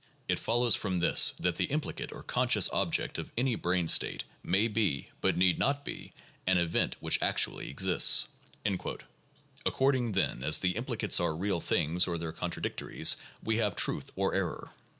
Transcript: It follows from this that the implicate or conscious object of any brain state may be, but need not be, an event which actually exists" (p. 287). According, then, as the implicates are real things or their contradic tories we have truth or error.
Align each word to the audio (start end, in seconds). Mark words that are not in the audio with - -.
It 0.27 0.39
follows 0.39 0.73
from 0.75 0.97
this 0.97 1.35
that 1.39 1.57
the 1.57 1.65
implicate 1.65 2.11
or 2.11 2.23
conscious 2.23 2.67
object 2.73 3.19
of 3.19 3.31
any 3.37 3.53
brain 3.53 3.87
state 3.87 4.23
may 4.41 4.67
be, 4.67 5.09
but 5.21 5.37
need 5.37 5.59
not 5.59 5.85
be, 5.85 6.11
an 6.47 6.57
event 6.57 6.95
which 7.01 7.21
actually 7.21 7.69
exists" 7.69 8.27
(p. 8.65 8.71
287). 8.71 9.07
According, 9.63 10.11
then, 10.13 10.41
as 10.41 10.57
the 10.57 10.75
implicates 10.75 11.19
are 11.19 11.35
real 11.35 11.61
things 11.61 12.07
or 12.07 12.17
their 12.17 12.33
contradic 12.33 12.77
tories 12.77 13.15
we 13.43 13.57
have 13.57 13.75
truth 13.75 14.11
or 14.15 14.33
error. 14.33 14.71